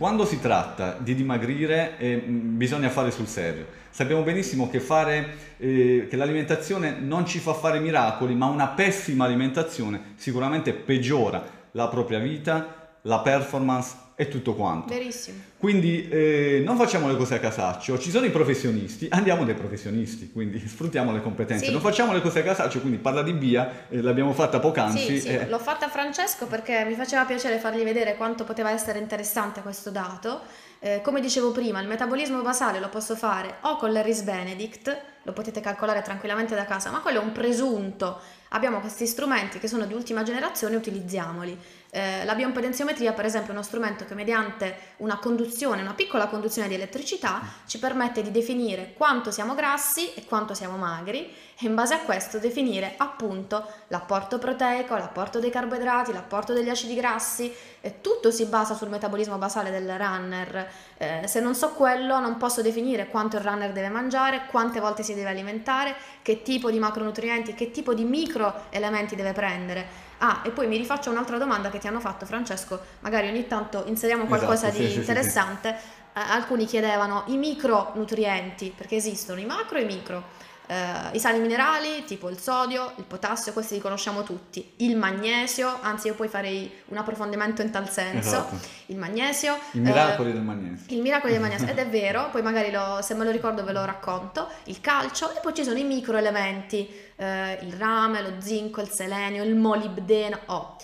[0.00, 3.66] quando si tratta di dimagrire eh, bisogna fare sul serio.
[3.90, 9.26] Sappiamo benissimo che, fare, eh, che l'alimentazione non ci fa fare miracoli, ma una pessima
[9.26, 14.88] alimentazione sicuramente peggiora la propria vita, la performance e tutto quanto.
[14.88, 15.49] Verissimo.
[15.60, 20.30] Quindi eh, non facciamo le cose a casaccio, ci sono i professionisti, andiamo dai professionisti,
[20.32, 21.66] quindi sfruttiamo le competenze.
[21.66, 21.70] Sì.
[21.70, 24.98] Non facciamo le cose a casaccio, quindi parla di Bia, eh, l'abbiamo fatta poc'anzi.
[24.98, 25.28] Sì, sì.
[25.28, 25.46] Eh.
[25.46, 29.90] l'ho fatta a Francesco perché mi faceva piacere fargli vedere quanto poteva essere interessante questo
[29.90, 30.40] dato.
[30.78, 35.34] Eh, come dicevo prima, il metabolismo basale lo posso fare o con l'Harris Benedict, lo
[35.34, 38.18] potete calcolare tranquillamente da casa, ma quello è un presunto.
[38.52, 41.56] Abbiamo questi strumenti che sono di ultima generazione, utilizziamoli.
[41.90, 45.49] Eh, la bioimpedenziometria, per esempio, è uno strumento che mediante una conduzione,
[45.82, 50.76] una piccola conduzione di elettricità, ci permette di definire quanto siamo grassi e quanto siamo
[50.76, 51.18] magri
[51.62, 56.94] e in base a questo definire appunto l'apporto proteico, l'apporto dei carboidrati, l'apporto degli acidi
[56.94, 60.70] grassi, e tutto si basa sul metabolismo basale del runner.
[60.96, 65.02] Eh, se non so quello non posso definire quanto il runner deve mangiare, quante volte
[65.02, 70.08] si deve alimentare, che tipo di macronutrienti, che tipo di microelementi deve prendere.
[70.22, 73.84] Ah, e poi mi rifaccio un'altra domanda che ti hanno fatto Francesco, magari ogni tanto
[73.86, 75.76] inseriamo esatto, qualcosa esatto, di sì, interessante.
[75.78, 75.98] Sì, sì.
[76.18, 80.24] Eh, alcuni chiedevano i micronutrienti, perché esistono i macro e i micro.
[80.70, 84.74] Uh, I sali minerali, tipo il sodio, il potassio, questi li conosciamo tutti.
[84.76, 88.28] Il magnesio, anzi io poi farei un approfondimento in tal senso.
[88.28, 88.56] Esatto.
[88.86, 89.58] Il magnesio.
[89.72, 90.94] I miracoli uh, del magnesio.
[90.94, 93.72] Il miracolo del magnesio, ed è vero, poi magari lo, se me lo ricordo ve
[93.72, 94.46] lo racconto.
[94.66, 97.24] Il calcio e poi ci sono i microelementi, uh,
[97.64, 100.38] il rame, lo zinco, il selenio, il molibdeno.
[100.46, 100.76] Oh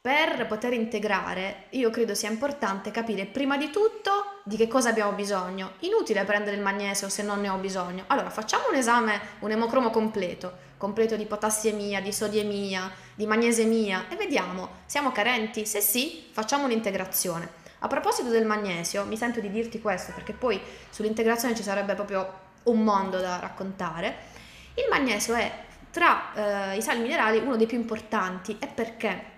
[0.00, 5.12] per poter integrare, io credo sia importante capire prima di tutto di che cosa abbiamo
[5.12, 5.72] bisogno.
[5.80, 8.04] Inutile prendere il magnesio se non ne ho bisogno.
[8.08, 14.16] Allora, facciamo un esame, un emocromo completo, completo di potassiemia, di sodiemia, di magnesemia e
[14.16, 15.64] vediamo, siamo carenti?
[15.64, 17.62] Se sì, facciamo un'integrazione.
[17.80, 22.42] A proposito del magnesio, mi sento di dirti questo perché poi sull'integrazione ci sarebbe proprio
[22.64, 24.32] un mondo da raccontare.
[24.74, 25.52] Il magnesio è
[25.90, 29.32] tra eh, i sali minerali uno dei più importanti e perché?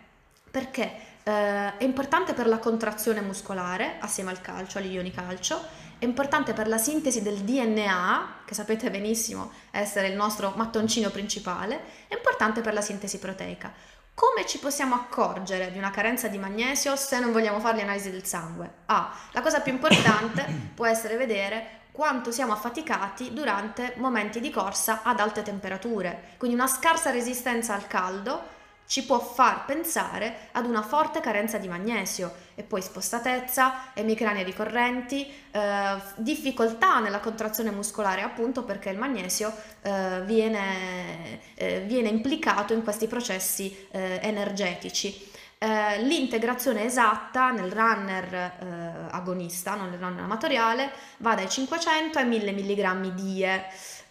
[0.56, 0.90] Perché
[1.22, 5.62] eh, è importante per la contrazione muscolare assieme al calcio, agli ioni calcio,
[5.98, 11.78] è importante per la sintesi del DNA, che sapete benissimo essere il nostro mattoncino principale,
[12.08, 13.70] è importante per la sintesi proteica.
[14.14, 18.10] Come ci possiamo accorgere di una carenza di magnesio se non vogliamo fare le analisi
[18.10, 18.70] del sangue?
[18.86, 25.00] Ah, la cosa più importante può essere vedere quanto siamo affaticati durante momenti di corsa
[25.02, 28.55] ad alte temperature, quindi una scarsa resistenza al caldo
[28.86, 35.26] ci può far pensare ad una forte carenza di magnesio e poi spostatezza, emicranie ricorrenti,
[35.50, 39.52] eh, difficoltà nella contrazione muscolare appunto perché il magnesio
[39.82, 45.34] eh, viene, eh, viene, implicato in questi processi eh, energetici.
[45.58, 48.52] Eh, l'integrazione esatta nel runner eh,
[49.10, 53.64] agonista, non nel runner amatoriale, va dai 500 ai 1000 mg di E.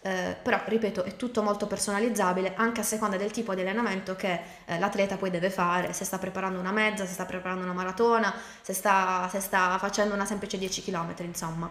[0.06, 4.40] Eh, però ripeto è tutto molto personalizzabile anche a seconda del tipo di allenamento che
[4.64, 5.92] eh, l'atleta poi deve fare.
[5.92, 10.14] Se sta preparando una mezza, se sta preparando una maratona se sta, se sta facendo
[10.14, 11.68] una semplice 10 km insomma.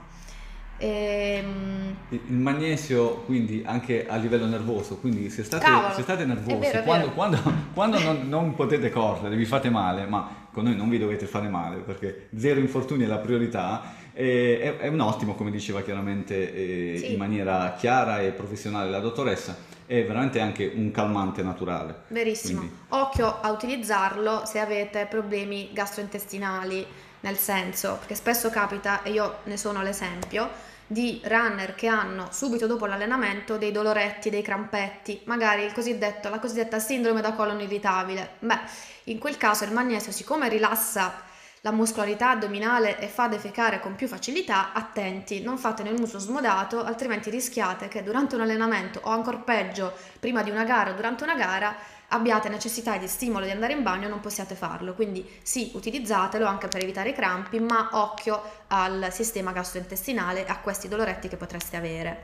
[0.78, 1.96] Ehm...
[2.10, 7.12] Il magnesio quindi anche a livello nervoso, quindi se state, se state nervosi, vero, quando,
[7.12, 7.42] quando,
[7.74, 11.48] quando non, non, potete correre, vi fate male, ma con noi non vi dovete fare
[11.48, 16.98] male perché zero infortuni è la priorità, è, è, un ottimo, come diceva chiaramente eh,
[16.98, 17.12] sì.
[17.12, 22.04] in maniera chiara e professionale la dottoressa, è veramente anche un calmante naturale.
[22.08, 22.78] Verissimo, quindi...
[22.90, 26.86] occhio a utilizzarlo se avete problemi gastrointestinali
[27.20, 30.50] nel senso, perché spesso capita, e io ne sono l'esempio,
[30.88, 36.40] di runner che hanno subito dopo l'allenamento dei doloretti, dei crampetti, magari il cosiddetto, la
[36.40, 38.36] cosiddetta sindrome da colon irritabile.
[38.40, 38.60] Beh,
[39.06, 41.24] in quel caso il magnesio, siccome rilassa
[41.66, 46.84] la muscolarità addominale e fa defecare con più facilità, attenti, non fate nel muso smodato,
[46.84, 51.24] altrimenti rischiate che durante un allenamento o ancora peggio prima di una gara o durante
[51.24, 51.76] una gara
[52.10, 54.94] abbiate necessità di stimolo di andare in bagno non possiate farlo.
[54.94, 60.60] Quindi sì, utilizzatelo anche per evitare i crampi, ma occhio al sistema gastrointestinale e a
[60.60, 62.24] questi doloretti che potreste avere.